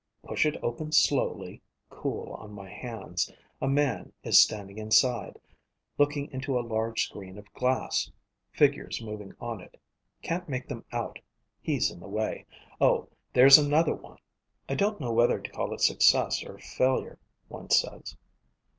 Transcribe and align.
Push 0.23 0.47
it 0.47 0.57
open 0.63 0.91
slowly, 0.91 1.61
cool 1.87 2.31
on 2.33 2.51
my 2.51 2.67
hands. 2.67 3.31
A 3.61 3.67
man 3.67 4.11
is 4.23 4.39
standing 4.41 4.79
inside, 4.79 5.39
looking 5.99 6.25
into 6.31 6.57
a 6.57 6.65
large 6.67 7.03
screen 7.05 7.37
of 7.37 7.53
glass. 7.53 8.11
Figures 8.51 8.99
moving 8.99 9.35
on 9.39 9.61
it. 9.61 9.79
Can't 10.23 10.49
make 10.49 10.67
them 10.67 10.85
out, 10.91 11.19
he's 11.61 11.91
in 11.91 11.99
the 11.99 12.07
way. 12.09 12.47
Oh, 12.79 13.09
there's 13.31 13.59
another 13.59 13.93
one._ 13.93 14.17
_"I 14.69 14.73
don't 14.73 14.99
know 14.99 15.11
whether 15.13 15.39
to 15.39 15.51
call 15.51 15.71
it 15.71 15.81
success 15.81 16.43
or 16.43 16.57
failure," 16.57 17.19
one 17.47 17.69
says. 17.69 18.17